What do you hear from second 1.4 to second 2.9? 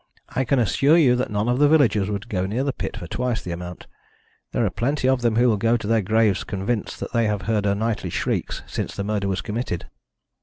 of the villagers would go near the